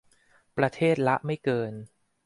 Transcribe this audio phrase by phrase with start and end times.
[0.57, 1.73] ประเทศละไม่เกิน